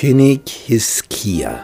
König 0.00 0.48
Hiskia 0.68 1.58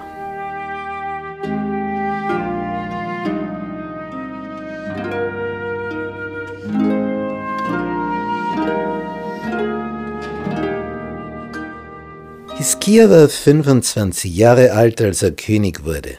Hiskia 12.57 13.09
war 13.09 13.29
25 13.29 14.35
Jahre 14.35 14.73
alt, 14.73 15.01
als 15.01 15.23
er 15.23 15.31
König 15.31 15.85
wurde. 15.85 16.19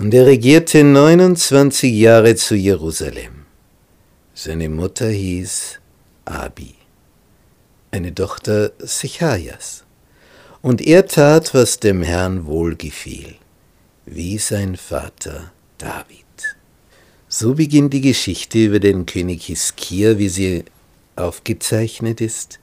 Und 0.00 0.12
er 0.12 0.26
regierte 0.26 0.82
29 0.82 1.94
Jahre 1.94 2.34
zu 2.34 2.56
Jerusalem. 2.56 3.46
Seine 4.34 4.68
Mutter 4.68 5.08
hieß 5.08 5.78
Abi, 6.24 6.74
eine 7.92 8.12
Tochter 8.12 8.72
Sechajas. 8.80 9.84
Und 10.62 10.82
er 10.82 11.06
tat, 11.06 11.54
was 11.54 11.80
dem 11.80 12.02
Herrn 12.02 12.46
wohlgefiel, 12.46 13.36
wie 14.04 14.36
sein 14.36 14.76
Vater 14.76 15.52
David. 15.78 16.26
So 17.28 17.54
beginnt 17.54 17.94
die 17.94 18.02
Geschichte 18.02 18.66
über 18.66 18.80
den 18.80 19.06
König 19.06 19.46
Hiskia, 19.46 20.18
wie 20.18 20.28
sie 20.28 20.64
aufgezeichnet 21.16 22.20
ist 22.20 22.60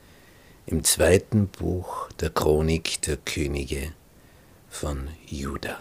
im 0.67 0.83
zweiten 0.83 1.47
Buch 1.47 2.11
der 2.19 2.29
Chronik 2.29 3.01
der 3.03 3.17
Könige 3.17 3.93
von 4.69 5.07
Juda. 5.25 5.77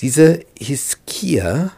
Dieser 0.00 0.38
Hiskia 0.58 1.72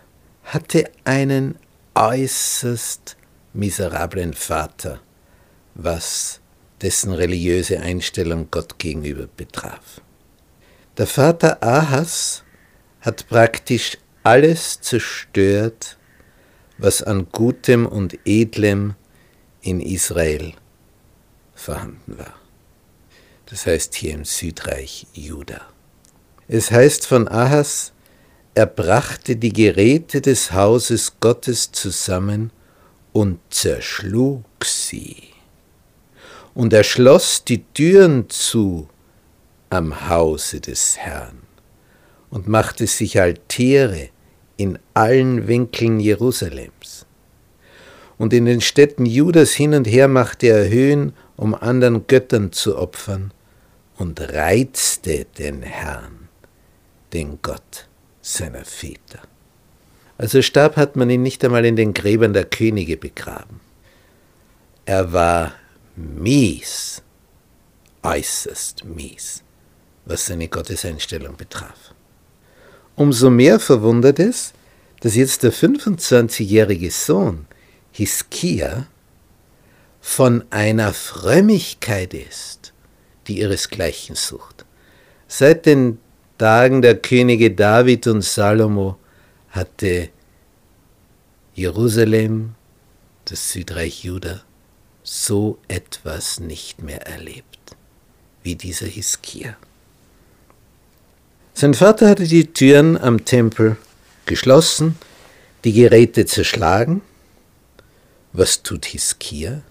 hatte 0.45 0.91
einen 1.05 1.59
äußerst 1.95 3.16
miserablen 3.52 4.33
Vater, 4.33 5.01
was 5.74 6.41
dessen 6.82 7.13
religiöse 7.13 7.80
Einstellung 7.80 8.49
Gott 8.51 8.79
gegenüber 8.79 9.27
betraf. 9.27 10.01
Der 10.99 11.07
Vater 11.07 11.63
Ahas 11.63 12.43
hat 13.01 13.29
praktisch 13.29 13.99
alles 14.23 14.80
zerstört, 14.80 15.99
was 16.79 17.02
an 17.02 17.29
Gutem 17.30 17.87
und 17.87 18.19
Edlem 18.24 18.95
in 19.63 19.80
Israel 19.80 20.52
vorhanden 21.54 22.19
war. 22.19 22.35
Das 23.47 23.66
heißt 23.66 23.95
hier 23.95 24.15
im 24.15 24.24
Südreich 24.24 25.07
Juda. 25.13 25.60
Es 26.49 26.71
heißt 26.71 27.07
von 27.07 27.29
Ahas, 27.29 27.93
er 28.54 28.66
brachte 28.66 29.37
die 29.37 29.52
Geräte 29.52 30.21
des 30.21 30.52
Hauses 30.52 31.21
Gottes 31.21 31.73
zusammen 31.73 32.51
und 33.13 33.38
zerschlug 33.51 34.45
sie. 34.65 35.26
Und 36.57 36.73
er 36.73 36.85
schloss 36.85 37.45
die 37.45 37.65
Türen 37.74 38.30
zu 38.30 38.88
am 39.68 40.09
Hause 40.09 40.60
des 40.60 40.96
Herrn 40.96 41.43
und 42.30 42.48
machte 42.48 42.87
sich 42.87 43.21
Altäre 43.21 44.09
in 44.57 44.79
allen 44.95 45.48
Winkeln 45.48 46.01
Jerusalems. 46.01 47.04
Und 48.16 48.32
in 48.32 48.46
den 48.46 48.63
Städten 48.63 49.04
Judas 49.04 49.52
hin 49.52 49.74
und 49.74 49.87
her 49.87 50.09
machte 50.09 50.46
er 50.46 50.71
Höhen 50.71 51.13
um 51.37 51.54
anderen 51.54 52.07
Göttern 52.07 52.52
zu 52.52 52.79
opfern, 52.79 53.32
und 53.98 54.18
reizte 54.20 55.26
den 55.38 55.63
Herrn, 55.63 56.29
den 57.13 57.38
Gott 57.43 57.87
seiner 58.23 58.65
Väter. 58.65 59.20
Also 60.16 60.41
starb 60.41 60.76
hat 60.76 60.96
man 60.96 61.10
ihn 61.10 61.23
nicht 61.23 61.45
einmal 61.45 61.66
in 61.66 61.76
den 61.76 61.93
Gräbern 61.93 62.32
der 62.32 62.46
Könige 62.46 62.96
begraben. 62.96 63.60
Er 64.87 65.12
war 65.12 65.53
mies, 65.97 67.03
äußerst 68.03 68.84
mies, 68.84 69.43
was 70.04 70.26
seine 70.26 70.48
Gotteseinstellung 70.48 71.37
betraf. 71.37 71.94
Umso 72.94 73.31
mehr 73.31 73.59
verwundert 73.59 74.19
es, 74.19 74.53
dass 75.00 75.15
jetzt 75.15 75.43
der 75.43 75.53
25-jährige 75.53 76.91
Sohn 76.91 77.47
Hiskia 77.93 78.87
von 80.00 80.44
einer 80.50 80.93
Frömmigkeit 80.93 82.15
ist, 82.15 82.72
die 83.26 83.41
ihresgleichen 83.41 84.15
sucht. 84.15 84.65
Seit 85.26 85.66
den 85.66 85.99
Tagen 86.38 86.82
der 86.82 86.97
Könige 86.97 87.50
David 87.50 88.06
und 88.06 88.22
Salomo 88.22 88.99
hatte 89.49 90.10
Jerusalem, 91.54 92.54
das 93.25 93.50
Südreich 93.53 94.04
Juda, 94.04 94.45
so 95.06 95.59
etwas 95.69 96.41
nicht 96.41 96.83
mehr 96.83 97.06
erlebt 97.06 97.77
wie 98.43 98.56
dieser 98.56 98.87
Hiskia. 98.87 99.56
Sein 101.55 101.75
Vater 101.75 102.09
hatte 102.09 102.25
die 102.25 102.53
Türen 102.53 102.99
am 102.99 103.25
Tempel 103.25 103.77
geschlossen, 104.27 104.99
die 105.65 105.72
Geräte 105.72 106.27
zerschlagen. 106.27 107.03
Was 108.33 108.65
tut 108.65 108.84
Hiskia? 108.87 109.62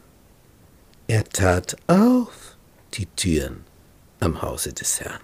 Er 1.07 1.25
tat 1.25 1.75
auf 1.87 2.55
die 2.93 3.05
Türen 3.05 3.65
am 4.21 4.41
Hause 4.41 4.71
des 4.71 5.01
Herrn. 5.01 5.21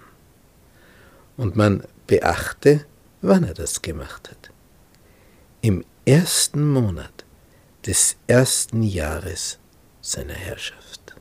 Und 1.38 1.56
man 1.56 1.84
beachte, 2.06 2.84
wann 3.22 3.44
er 3.44 3.54
das 3.54 3.80
gemacht 3.80 4.30
hat. 4.30 4.50
Im 5.62 5.84
ersten 6.04 6.70
Monat 6.70 7.24
des 7.86 8.16
ersten 8.26 8.82
Jahres 8.82 9.58
seiner 10.02 10.34
Herrschaft. 10.34 11.14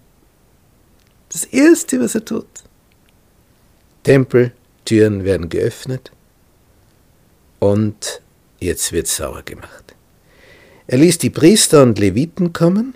Das 1.29 1.45
Erste, 1.45 2.01
was 2.01 2.15
er 2.15 2.25
tut. 2.25 2.47
Tempeltüren 4.03 5.23
werden 5.23 5.47
geöffnet 5.47 6.11
und 7.59 8.21
jetzt 8.59 8.91
wird 8.91 9.07
sauer 9.07 9.43
gemacht. 9.43 9.95
Er 10.87 10.97
ließ 10.97 11.19
die 11.19 11.29
Priester 11.29 11.83
und 11.83 11.97
Leviten 11.99 12.51
kommen 12.51 12.95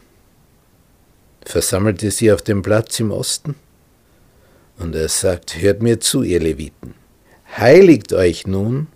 versammelte 1.45 2.11
sie 2.11 2.31
auf 2.31 2.41
dem 2.41 2.61
Platz 2.61 2.99
im 2.99 3.11
Osten. 3.11 3.55
Und 4.77 4.95
er 4.95 5.07
sagt, 5.07 5.61
hört 5.61 5.81
mir 5.81 5.99
zu, 6.01 6.23
ihr 6.23 6.39
Leviten, 6.39 6.95
heiligt 7.57 8.11
euch 8.11 8.45
nun, 8.45 8.87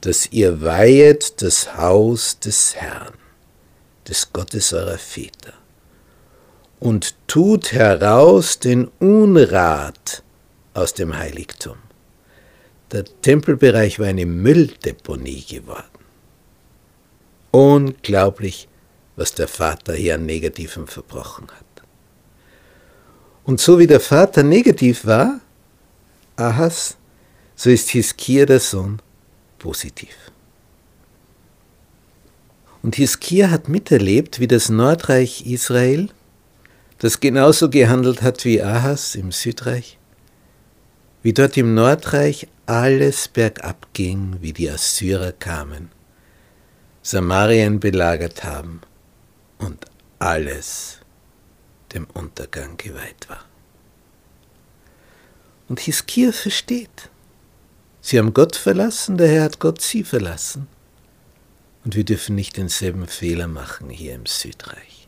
dass 0.00 0.32
ihr 0.32 0.62
weihet 0.62 1.40
das 1.42 1.76
Haus 1.76 2.40
des 2.40 2.74
Herrn, 2.74 3.14
des 4.08 4.32
Gottes 4.32 4.72
eurer 4.72 4.98
Väter, 4.98 5.52
und 6.80 7.14
tut 7.26 7.72
heraus 7.72 8.58
den 8.58 8.88
Unrat 8.98 10.22
aus 10.74 10.94
dem 10.94 11.16
Heiligtum. 11.16 11.76
Der 12.92 13.04
Tempelbereich 13.22 13.98
war 13.98 14.06
eine 14.06 14.26
Mülldeponie 14.26 15.44
geworden. 15.44 15.84
Unglaublich, 17.50 18.68
was 19.16 19.32
der 19.34 19.48
Vater 19.48 19.94
hier 19.94 20.14
an 20.14 20.26
Negativem 20.26 20.86
verbrochen 20.86 21.48
hat. 21.48 21.64
Und 23.44 23.60
so 23.60 23.78
wie 23.78 23.86
der 23.86 24.00
Vater 24.00 24.42
negativ 24.42 25.06
war, 25.06 25.40
Ahas, 26.36 26.96
so 27.54 27.70
ist 27.70 27.88
Hiskia 27.90 28.44
der 28.44 28.60
Sohn 28.60 29.00
positiv. 29.58 30.14
Und 32.82 32.96
Hiskia 32.96 33.50
hat 33.50 33.68
miterlebt, 33.68 34.38
wie 34.38 34.46
das 34.46 34.68
Nordreich 34.68 35.46
Israel, 35.46 36.10
das 36.98 37.20
genauso 37.20 37.68
gehandelt 37.68 38.22
hat 38.22 38.44
wie 38.44 38.62
Ahas 38.62 39.14
im 39.14 39.32
Südreich, 39.32 39.98
wie 41.22 41.32
dort 41.32 41.56
im 41.56 41.74
Nordreich 41.74 42.48
alles 42.66 43.28
bergab 43.28 43.88
ging, 43.92 44.36
wie 44.40 44.52
die 44.52 44.70
Assyrer 44.70 45.32
kamen, 45.32 45.90
Samarien 47.02 47.80
belagert 47.80 48.44
haben 48.44 48.80
und 49.58 49.84
alles 50.18 50.98
dem 51.92 52.06
Untergang 52.14 52.76
geweiht 52.76 53.28
war. 53.28 53.44
Und 55.68 55.80
Hiskia 55.80 56.32
versteht. 56.32 57.10
Sie 58.00 58.18
haben 58.18 58.34
Gott 58.34 58.56
verlassen, 58.56 59.16
der 59.16 59.28
Herr 59.28 59.44
hat 59.44 59.58
Gott 59.58 59.80
sie 59.80 60.04
verlassen. 60.04 60.68
Und 61.84 61.96
wir 61.96 62.04
dürfen 62.04 62.34
nicht 62.34 62.56
denselben 62.56 63.06
Fehler 63.06 63.48
machen 63.48 63.90
hier 63.90 64.14
im 64.14 64.26
Südreich. 64.26 65.05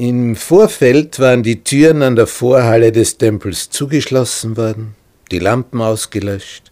Im 0.00 0.36
Vorfeld 0.36 1.18
waren 1.18 1.42
die 1.42 1.64
Türen 1.64 2.02
an 2.02 2.14
der 2.14 2.28
Vorhalle 2.28 2.92
des 2.92 3.18
Tempels 3.18 3.68
zugeschlossen 3.68 4.56
worden, 4.56 4.94
die 5.32 5.40
Lampen 5.40 5.80
ausgelöscht, 5.80 6.70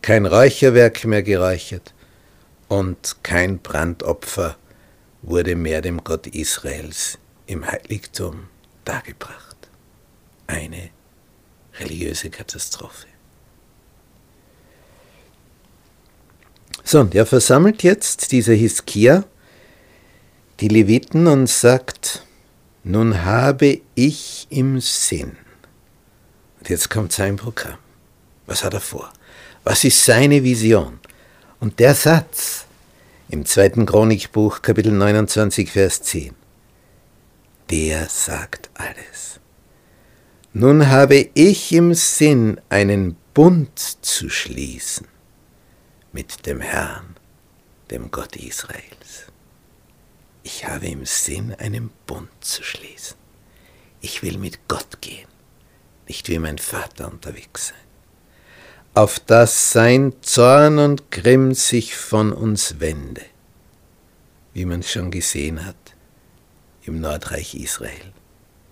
kein 0.00 0.24
Räucherwerk 0.24 1.04
mehr 1.04 1.22
geräuchert 1.22 1.92
und 2.68 3.16
kein 3.22 3.58
Brandopfer 3.58 4.56
wurde 5.20 5.54
mehr 5.54 5.82
dem 5.82 6.02
Gott 6.02 6.26
Israels 6.28 7.18
im 7.46 7.70
Heiligtum 7.70 8.44
dargebracht. 8.86 9.68
Eine 10.46 10.88
religiöse 11.78 12.30
Katastrophe. 12.30 13.06
So, 16.84 17.00
und 17.00 17.14
er 17.14 17.26
versammelt 17.26 17.82
jetzt, 17.82 18.32
dieser 18.32 18.54
Hiskia, 18.54 19.24
die 20.60 20.68
Leviten 20.68 21.26
und 21.26 21.50
sagt, 21.50 22.24
nun 22.84 23.24
habe 23.24 23.80
ich 23.94 24.46
im 24.50 24.80
Sinn. 24.80 25.36
Und 26.58 26.68
jetzt 26.68 26.90
kommt 26.90 27.12
sein 27.12 27.36
Programm. 27.36 27.78
Was 28.46 28.64
hat 28.64 28.74
er 28.74 28.80
vor? 28.80 29.12
Was 29.64 29.84
ist 29.84 30.04
seine 30.04 30.42
Vision? 30.42 30.98
Und 31.60 31.78
der 31.78 31.94
Satz 31.94 32.66
im 33.28 33.46
zweiten 33.46 33.86
Chronikbuch, 33.86 34.62
Kapitel 34.62 34.92
29, 34.92 35.70
Vers 35.70 36.02
10, 36.02 36.34
der 37.70 38.08
sagt 38.08 38.70
alles. 38.74 39.40
Nun 40.52 40.88
habe 40.88 41.30
ich 41.32 41.72
im 41.72 41.94
Sinn, 41.94 42.60
einen 42.68 43.16
Bund 43.32 43.78
zu 43.78 44.28
schließen 44.28 45.06
mit 46.12 46.44
dem 46.44 46.60
Herrn, 46.60 47.16
dem 47.90 48.10
Gott 48.10 48.36
Israels. 48.36 49.31
Ich 50.42 50.66
habe 50.66 50.86
im 50.88 51.06
Sinn, 51.06 51.54
einen 51.58 51.90
Bund 52.06 52.30
zu 52.40 52.62
schließen. 52.62 53.16
Ich 54.00 54.22
will 54.22 54.38
mit 54.38 54.66
Gott 54.66 55.00
gehen, 55.00 55.28
nicht 56.08 56.28
wie 56.28 56.38
mein 56.38 56.58
Vater 56.58 57.10
unterwegs 57.10 57.68
sein. 57.68 57.76
Auf 58.94 59.20
dass 59.20 59.72
sein 59.72 60.12
Zorn 60.22 60.78
und 60.78 61.10
Grimm 61.10 61.54
sich 61.54 61.96
von 61.96 62.32
uns 62.32 62.80
wende, 62.80 63.22
wie 64.52 64.64
man 64.64 64.82
schon 64.82 65.10
gesehen 65.10 65.64
hat 65.64 65.76
im 66.84 67.00
Nordreich 67.00 67.54
Israel, 67.54 68.12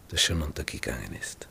das 0.09 0.21
schon 0.21 0.43
untergegangen 0.43 1.15
ist. 1.19 1.49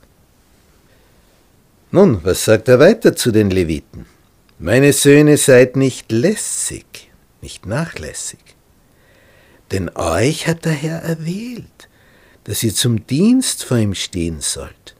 Nun, 1.90 2.22
was 2.22 2.44
sagt 2.44 2.68
er 2.68 2.78
weiter 2.78 3.16
zu 3.16 3.32
den 3.32 3.50
Leviten? 3.50 4.06
Meine 4.58 4.92
Söhne, 4.92 5.36
seid 5.38 5.74
nicht 5.74 6.12
lässig, 6.12 7.10
nicht 7.40 7.66
nachlässig. 7.66 8.38
Denn 9.70 9.88
euch 9.94 10.46
hat 10.46 10.64
der 10.64 10.72
Herr 10.72 11.02
erwählt, 11.02 11.88
dass 12.44 12.62
ihr 12.62 12.74
zum 12.74 13.06
Dienst 13.06 13.64
vor 13.64 13.76
ihm 13.76 13.94
stehen 13.94 14.40
sollt 14.40 14.96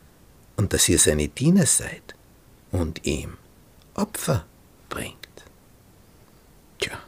und 0.56 0.72
dass 0.72 0.88
ihr 0.88 0.98
seine 0.98 1.28
Diener 1.28 1.66
seid 1.66 2.14
und 2.70 3.06
ihm 3.06 3.36
Opfer 3.94 4.46
bringt. 4.88 5.16
Tja. 6.78 6.98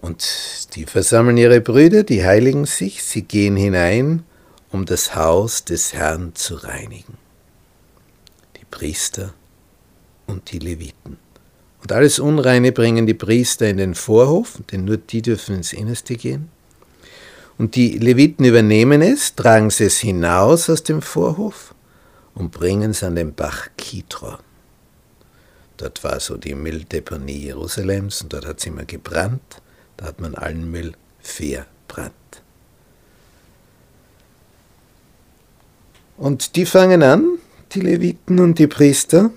Und 0.00 0.74
die 0.74 0.86
versammeln 0.86 1.36
ihre 1.36 1.60
Brüder, 1.60 2.02
die 2.02 2.24
heiligen 2.24 2.66
sich, 2.66 3.04
sie 3.04 3.22
gehen 3.22 3.56
hinein, 3.56 4.24
um 4.70 4.86
das 4.86 5.14
Haus 5.14 5.64
des 5.64 5.92
Herrn 5.92 6.34
zu 6.34 6.56
reinigen. 6.56 7.18
Die 8.56 8.64
Priester 8.64 9.34
und 10.26 10.50
die 10.52 10.58
Leviten. 10.58 11.18
Und 11.82 11.92
alles 11.92 12.18
Unreine 12.18 12.72
bringen 12.72 13.06
die 13.06 13.14
Priester 13.14 13.68
in 13.68 13.78
den 13.78 13.94
Vorhof, 13.94 14.58
denn 14.70 14.84
nur 14.84 14.98
die 14.98 15.22
dürfen 15.22 15.56
ins 15.56 15.72
Innerste 15.72 16.14
gehen. 16.14 16.50
Und 17.58 17.74
die 17.74 17.98
Leviten 17.98 18.44
übernehmen 18.44 19.02
es, 19.02 19.34
tragen 19.34 19.68
es 19.68 19.98
hinaus 19.98 20.70
aus 20.70 20.82
dem 20.82 21.02
Vorhof 21.02 21.74
und 22.34 22.52
bringen 22.52 22.92
es 22.92 23.02
an 23.02 23.16
den 23.16 23.34
Bach 23.34 23.68
Kidron. 23.76 24.38
Dort 25.76 26.04
war 26.04 26.20
so 26.20 26.36
die 26.36 26.54
Mülldeponie 26.54 27.46
Jerusalems 27.46 28.22
und 28.22 28.32
dort 28.32 28.46
hat 28.46 28.58
es 28.58 28.66
immer 28.66 28.84
gebrannt. 28.84 29.62
Da 29.96 30.06
hat 30.06 30.20
man 30.20 30.34
allen 30.34 30.70
Müll 30.70 30.92
verbrannt. 31.20 32.14
Und 36.18 36.56
die 36.56 36.66
fangen 36.66 37.02
an, 37.02 37.38
die 37.72 37.80
Leviten 37.80 38.40
und 38.40 38.58
die 38.58 38.66
Priester, 38.66 39.30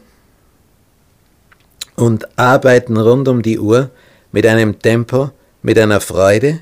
und 1.96 2.38
arbeiten 2.38 2.98
rund 2.98 3.28
um 3.28 3.42
die 3.42 3.60
Uhr 3.60 3.92
mit 4.32 4.46
einem 4.46 4.80
Tempo, 4.80 5.32
mit 5.62 5.78
einer 5.78 6.02
Freude. 6.02 6.62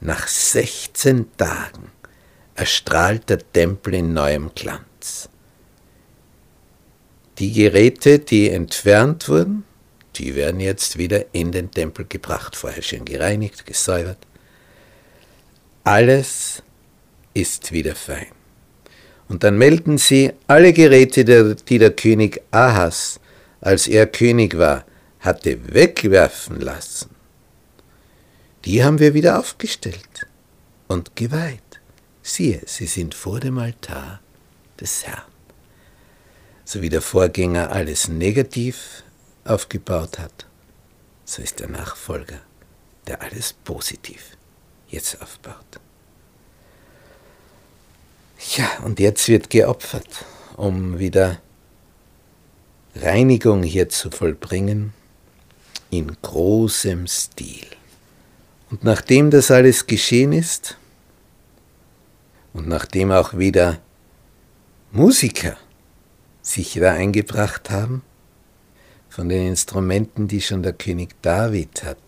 Nach 0.00 0.28
16 0.28 1.36
Tagen 1.36 1.90
erstrahlt 2.54 3.28
der 3.28 3.40
Tempel 3.52 3.94
in 3.94 4.12
neuem 4.12 4.50
Glanz. 4.54 5.28
Die 7.38 7.52
Geräte, 7.52 8.18
die 8.18 8.50
entfernt 8.50 9.28
wurden, 9.28 9.64
die 10.16 10.34
werden 10.34 10.60
jetzt 10.60 10.98
wieder 10.98 11.26
in 11.32 11.52
den 11.52 11.70
Tempel 11.70 12.04
gebracht, 12.08 12.56
vorher 12.56 12.82
schön 12.82 13.04
gereinigt, 13.04 13.64
gesäubert. 13.64 14.18
Alles 15.84 16.62
ist 17.34 17.70
wieder 17.70 17.94
fein. 17.94 18.26
Und 19.28 19.44
dann 19.44 19.58
melden 19.58 19.98
sie 19.98 20.32
alle 20.46 20.72
Geräte, 20.72 21.54
die 21.54 21.78
der 21.78 21.90
König 21.92 22.40
Ahas 22.50 23.20
als 23.60 23.86
er 23.86 24.06
König 24.06 24.56
war, 24.58 24.84
hatte 25.20 25.74
wegwerfen 25.74 26.60
lassen, 26.60 27.10
die 28.64 28.84
haben 28.84 28.98
wir 28.98 29.14
wieder 29.14 29.38
aufgestellt 29.38 30.26
und 30.88 31.16
geweiht. 31.16 31.80
Siehe, 32.22 32.60
sie 32.66 32.86
sind 32.86 33.14
vor 33.14 33.40
dem 33.40 33.58
Altar 33.58 34.20
des 34.80 35.06
Herrn. 35.06 35.22
So 36.64 36.82
wie 36.82 36.90
der 36.90 37.00
Vorgänger 37.00 37.70
alles 37.70 38.08
negativ 38.08 39.02
aufgebaut 39.44 40.18
hat, 40.18 40.46
so 41.24 41.40
ist 41.40 41.60
der 41.60 41.68
Nachfolger, 41.68 42.40
der 43.06 43.22
alles 43.22 43.54
positiv 43.64 44.36
jetzt 44.88 45.20
aufbaut. 45.22 45.80
Ja, 48.56 48.68
und 48.84 49.00
jetzt 49.00 49.28
wird 49.28 49.50
geopfert, 49.50 50.24
um 50.56 50.98
wieder 50.98 51.40
Reinigung 52.94 53.62
hier 53.62 53.88
zu 53.88 54.10
vollbringen 54.10 54.92
in 55.90 56.16
großem 56.22 57.06
Stil. 57.06 57.66
Und 58.70 58.84
nachdem 58.84 59.30
das 59.30 59.50
alles 59.50 59.86
geschehen 59.86 60.32
ist 60.32 60.76
und 62.52 62.68
nachdem 62.68 63.12
auch 63.12 63.38
wieder 63.38 63.78
Musiker 64.92 65.56
sich 66.42 66.74
da 66.74 66.92
eingebracht 66.92 67.70
haben, 67.70 68.02
von 69.08 69.28
den 69.28 69.48
Instrumenten, 69.48 70.28
die 70.28 70.40
schon 70.40 70.62
der 70.62 70.74
König 70.74 71.20
David 71.22 71.82
hat 71.82 71.98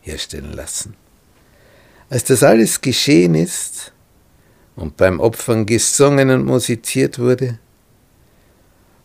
herstellen 0.00 0.52
lassen. 0.52 0.94
Als 2.08 2.24
das 2.24 2.42
alles 2.42 2.80
geschehen 2.80 3.34
ist 3.34 3.92
und 4.76 4.96
beim 4.96 5.20
Opfern 5.20 5.66
gesungen 5.66 6.30
und 6.30 6.44
musiziert 6.44 7.18
wurde, 7.18 7.58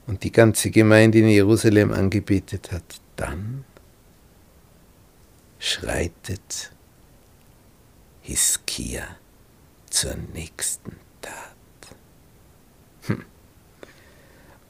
und 0.07 0.23
die 0.23 0.31
ganze 0.31 0.71
Gemeinde 0.71 1.19
in 1.19 1.27
Jerusalem 1.27 1.91
angebetet 1.91 2.71
hat, 2.71 3.01
dann 3.17 3.65
schreitet 5.59 6.71
Hiskia 8.21 9.17
zur 9.89 10.15
nächsten 10.33 10.95
Tat. 11.21 11.95
Hm. 13.07 13.25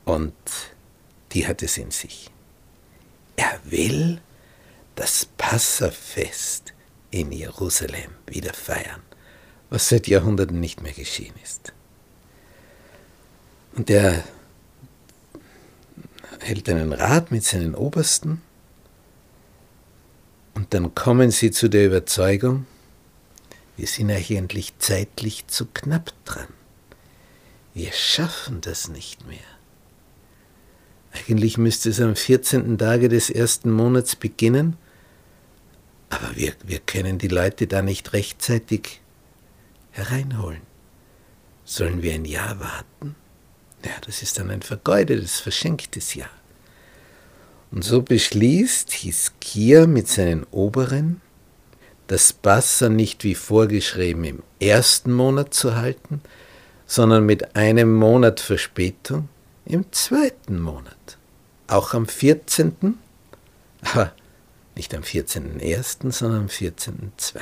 Und 0.06 0.34
die 1.32 1.48
hat 1.48 1.62
es 1.62 1.78
in 1.78 1.92
sich. 1.92 2.32
Er 3.36 3.60
will 3.64 4.22
das 4.96 5.26
Passafest 5.38 6.74
in 7.12 7.32
Jerusalem 7.32 8.12
wieder 8.26 8.54
feiern, 8.54 9.02
was 9.70 9.90
seit 9.90 10.08
Jahrhunderten 10.08 10.60
nicht 10.60 10.82
mehr 10.82 10.94
geschehen 10.94 11.36
ist. 11.44 11.74
Und 13.76 13.92
er 13.92 14.24
hält 16.48 16.70
einen 16.70 16.94
Rat 16.94 17.30
mit 17.32 17.44
seinen 17.44 17.76
Obersten 17.76 18.42
und 20.54 20.74
dann 20.74 20.96
kommen 20.96 21.30
sie 21.30 21.52
zu 21.52 21.70
der 21.70 21.86
Überzeugung, 21.86 22.66
wir 23.76 23.86
sind 23.86 24.10
eigentlich 24.10 24.74
zeitlich 24.80 25.46
zu 25.48 25.68
knapp 25.68 26.14
dran. 26.26 26.48
Wir 27.74 27.92
schaffen 27.92 28.62
das 28.62 28.88
nicht 28.88 29.28
mehr. 29.28 29.38
Eigentlich 31.12 31.58
müsste 31.58 31.90
es 31.90 32.00
am 32.00 32.16
14. 32.16 32.78
Tage 32.78 33.10
des 33.10 33.30
ersten 33.30 33.70
Monats 33.70 34.16
beginnen, 34.16 34.78
aber 36.10 36.36
wir, 36.36 36.54
wir 36.64 36.80
können 36.80 37.18
die 37.18 37.28
Leute 37.28 37.68
da 37.68 37.82
nicht 37.82 38.14
rechtzeitig 38.14 39.02
hereinholen. 39.92 40.62
Sollen 41.66 42.02
wir 42.02 42.14
ein 42.14 42.26
Jahr 42.26 42.60
warten? 42.60 43.16
Ja, 43.84 43.92
das 44.06 44.22
ist 44.22 44.40
dann 44.40 44.50
ein 44.50 44.62
vergeudetes, 44.62 45.40
verschenktes 45.40 46.16
Jahr. 46.16 46.30
Und 47.72 47.84
so 47.84 48.02
beschließt 48.02 48.92
Hiskia 48.92 49.88
mit 49.88 50.08
seinen 50.08 50.46
Oberen, 50.52 51.22
das 52.08 52.32
Bassa 52.32 52.88
nicht 52.88 53.24
wie 53.24 53.36
vorgeschrieben 53.36 54.24
im 54.24 54.44
ersten 54.60 55.12
Monat 55.12 55.54
zu 55.54 55.76
halten, 55.76 56.22
sondern 56.86 57.26
mit 57.26 57.56
einem 57.56 57.94
Monat 57.94 58.40
Verspätung 58.40 59.28
im 59.66 59.92
zweiten 59.92 60.62
Monat. 60.62 61.18
Auch 61.68 61.94
am 61.94 62.08
14., 62.08 62.98
aber 63.82 64.14
nicht 64.76 64.96
am 64.96 65.02
14.01., 65.02 66.12
sondern 66.12 66.42
am 66.42 66.48
14.02. 66.48 67.40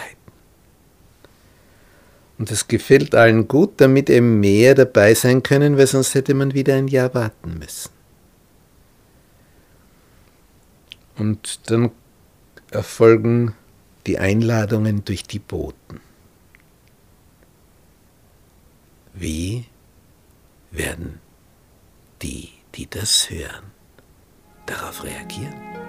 Und 2.38 2.52
das 2.52 2.68
gefällt 2.68 3.16
allen 3.16 3.48
gut, 3.48 3.74
damit 3.78 4.10
eben 4.10 4.40
mehr 4.40 4.76
dabei 4.76 5.14
sein 5.14 5.44
können, 5.44 5.78
weil 5.78 5.88
sonst 5.88 6.16
hätte 6.16 6.34
man 6.34 6.54
wieder 6.54 6.76
ein 6.76 6.88
Jahr 6.88 7.14
warten 7.14 7.60
müssen. 7.60 7.95
Und 11.18 11.70
dann 11.70 11.92
erfolgen 12.72 13.56
die 14.06 14.20
Einladungen 14.20 15.06
durch 15.06 15.24
die 15.24 15.40
Boten. 15.40 16.02
Wie 19.14 19.66
werden 20.72 21.22
die, 22.22 22.50
die 22.76 22.90
das 22.90 23.30
hören, 23.30 23.72
darauf 24.66 25.04
reagieren? 25.04 25.85